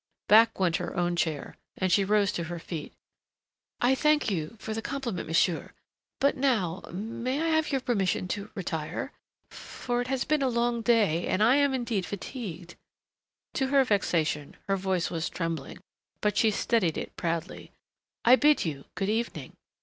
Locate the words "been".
10.25-10.41